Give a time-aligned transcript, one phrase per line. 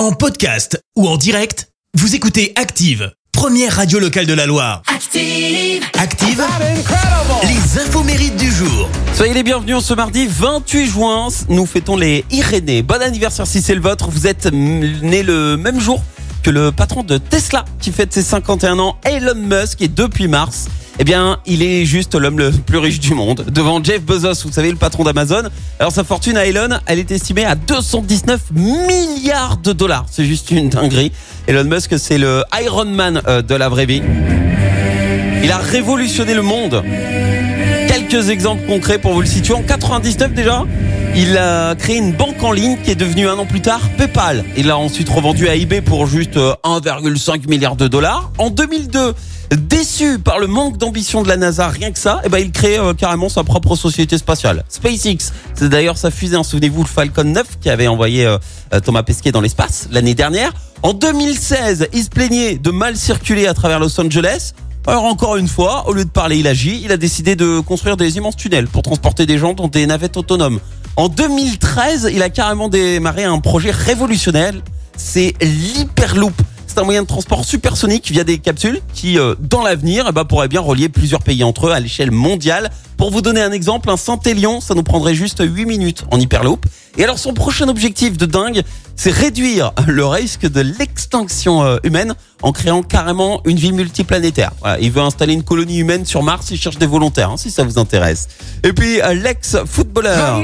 [0.00, 4.80] En podcast ou en direct, vous écoutez Active, première radio locale de la Loire.
[4.86, 5.84] Active.
[5.92, 6.42] Active,
[7.42, 8.88] les infos mérites du jour.
[9.14, 11.28] Soyez les bienvenus ce mardi 28 juin.
[11.50, 12.80] Nous fêtons les Irénées.
[12.80, 14.08] Bon anniversaire si c'est le vôtre.
[14.08, 16.02] Vous êtes né le même jour
[16.42, 20.68] que le patron de Tesla qui fête ses 51 ans, Elon Musk, et depuis mars,
[21.00, 23.46] eh bien, il est juste l'homme le plus riche du monde.
[23.50, 25.44] Devant Jeff Bezos, vous savez, le patron d'Amazon.
[25.78, 30.04] Alors, sa fortune à Elon, elle est estimée à 219 milliards de dollars.
[30.10, 31.10] C'est juste une dinguerie.
[31.46, 34.02] Elon Musk, c'est le Iron Man euh, de la vraie vie.
[35.42, 36.84] Il a révolutionné le monde.
[38.10, 39.54] Quelques exemples concrets pour vous le situer.
[39.54, 40.64] En 99 déjà,
[41.14, 44.44] il a créé une banque en ligne qui est devenue un an plus tard PayPal.
[44.56, 48.32] Il l'a ensuite revendu à eBay pour juste euh, 1,5 milliard de dollars.
[48.38, 49.14] En 2002,
[49.56, 52.78] déçu par le manque d'ambition de la NASA, rien que ça, eh ben il crée
[52.78, 54.64] euh, carrément sa propre société spatiale.
[54.68, 58.38] SpaceX, c'est d'ailleurs sa fusée, hein, souvenez-vous, le Falcon 9 qui avait envoyé euh,
[58.74, 60.52] euh, Thomas Pesquet dans l'espace l'année dernière.
[60.82, 64.52] En 2016, il se plaignait de mal circuler à travers Los Angeles.
[64.86, 66.80] Alors encore une fois, au lieu de parler, il agit.
[66.82, 70.16] Il a décidé de construire des immenses tunnels pour transporter des gens dans des navettes
[70.16, 70.58] autonomes.
[70.96, 74.54] En 2013, il a carrément démarré un projet révolutionnaire.
[74.96, 76.34] C'est l'Hyperloop.
[76.80, 80.48] Un moyen de transport supersonique via des capsules qui, euh, dans l'avenir, eh ben, pourrait
[80.48, 82.70] bien relier plusieurs pays entre eux à l'échelle mondiale.
[82.96, 86.64] Pour vous donner un exemple, un Saint-Élion, ça nous prendrait juste 8 minutes en Hyperloop.
[86.96, 88.62] Et alors son prochain objectif de dingue,
[88.96, 94.52] c'est réduire le risque de l'extinction euh, humaine en créant carrément une vie multiplanétaire.
[94.60, 97.50] Voilà, il veut installer une colonie humaine sur Mars, il cherche des volontaires, hein, si
[97.50, 98.28] ça vous intéresse.
[98.62, 100.42] Et puis euh, l'ex-footballeur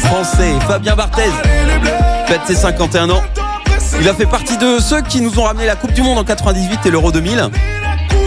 [0.00, 1.30] français Fabien Barthez
[2.26, 3.22] fête ses 51 ans.
[4.00, 6.24] Il a fait partie de ceux qui nous ont ramené la Coupe du Monde en
[6.24, 7.50] 98 et l'Euro 2000.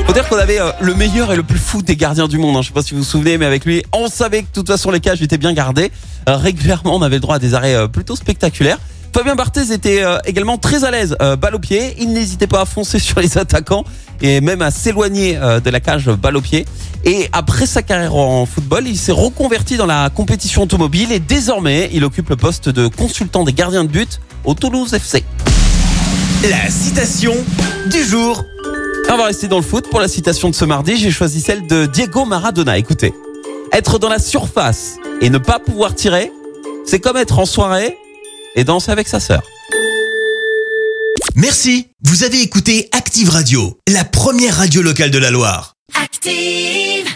[0.06, 2.56] Faut dire qu'on avait euh, le meilleur et le plus fou des gardiens du monde.
[2.58, 2.62] Hein.
[2.62, 4.68] Je sais pas si vous vous souvenez, mais avec lui, on savait que de toute
[4.68, 5.92] façon les cages étaient bien gardées.
[6.30, 8.78] Euh, régulièrement, on avait le droit à des arrêts euh, plutôt spectaculaires.
[9.14, 11.96] Fabien Barthez était euh, également très à l'aise, euh, balle au pied.
[12.00, 13.84] Il n'hésitait pas à foncer sur les attaquants
[14.22, 16.66] et même à s'éloigner euh, de la cage balle au pied.
[17.04, 21.90] Et après sa carrière en football, il s'est reconverti dans la compétition automobile et désormais,
[21.94, 25.24] il occupe le poste de consultant des gardiens de but au Toulouse FC.
[26.50, 27.34] La citation
[27.88, 28.44] du jour.
[29.10, 29.90] On va rester dans le foot.
[29.90, 32.78] Pour la citation de ce mardi, j'ai choisi celle de Diego Maradona.
[32.78, 33.14] Écoutez.
[33.74, 36.32] Être dans la surface et ne pas pouvoir tirer,
[36.86, 37.98] c'est comme être en soirée
[38.56, 39.44] et danser avec sa sœur.
[41.36, 41.88] Merci.
[42.04, 45.76] Vous avez écouté Active Radio, la première radio locale de la Loire.
[45.94, 47.11] Active.